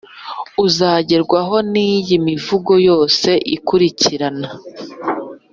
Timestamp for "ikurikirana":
3.55-4.49